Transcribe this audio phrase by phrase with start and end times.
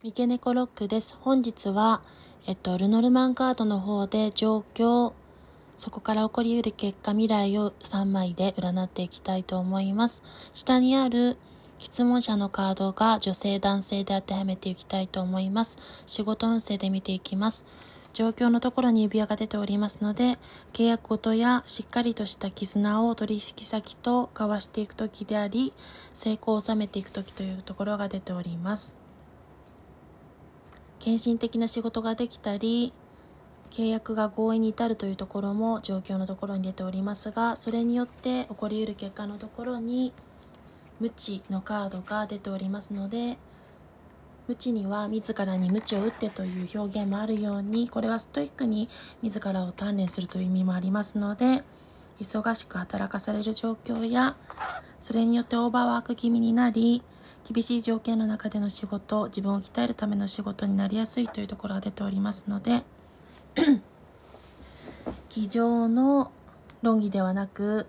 [0.00, 1.18] 三毛猫ロックです。
[1.22, 2.02] 本日は、
[2.46, 5.12] えっと、ルノルマンカードの方で状況、
[5.76, 10.22] そこから起こり得る結果、未来を3枚で占っていきたいと思います。
[10.52, 11.36] 下にある
[11.80, 15.80] 質問者のカードが女性男性で当てはめていきたいと思います。
[16.06, 17.64] 仕事運勢で見ていきます。
[18.12, 20.38] 状況のところに指輪が出ておりますので、
[20.74, 25.72] 契約事やしっかりとした絆を取引先と交わしていくときであり、
[26.14, 29.07] 成功を収めていくときというところが出ております。
[30.98, 32.92] 献身的な仕事ができたり、
[33.70, 40.12] 契約が合意に至るというところも状況のところに出ておりますが、それによって起こり得る結果のところに、
[41.00, 43.38] 無知のカードが出ておりますので、
[44.48, 48.88] 無知には自らに無知を打ってという表現もあるように、これはストイックに
[49.22, 51.62] 自らを鍛錬するという意味もありますので、
[52.20, 54.34] 忙しく働かされる状況や、
[54.98, 57.02] それによってオーバーワーク気味になり、
[57.44, 62.84] 厳しい条件の中での仕事、自分を鍛えるための仕事になりやすいというところが出ておりますので、
[65.28, 66.30] 机上の
[66.82, 67.86] 論議ではなく、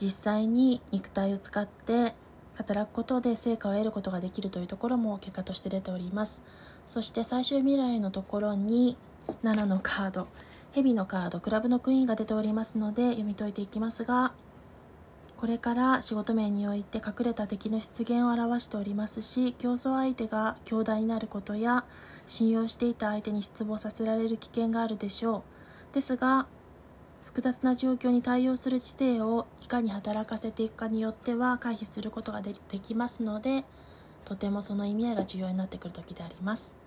[0.00, 2.14] 実際に肉体を使って
[2.54, 6.42] 働くことで成果を得ることができるというところも結果として出ております。
[6.86, 8.96] そして最終未来のところに
[9.42, 10.28] 7のカード
[10.74, 14.32] 蛇のカードクラブのクイーンが出ておりますので読み解いていきますが
[15.36, 21.84] これから仕事面において隠れた敵の出現を表しておりますし競争相手が強大になることや
[22.26, 25.44] 信用していた相手に失望させられる危険があるでしょ
[25.90, 26.46] うですが
[27.26, 33.64] 複雑な状況に対応する知性をいかに働かせていくかによっては回避することができますので
[34.24, 36.83] とてもその意味合いが重要になってくる時であります。